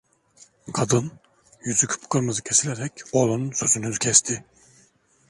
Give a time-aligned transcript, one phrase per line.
[0.73, 1.11] Kadın,
[1.63, 4.43] yüzü kıpkırmızı kesilerek, oğlunun sözünü kesti.